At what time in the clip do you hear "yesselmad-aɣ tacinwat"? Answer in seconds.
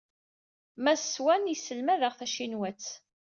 1.51-2.85